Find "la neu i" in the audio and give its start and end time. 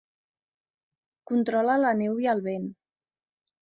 1.85-2.35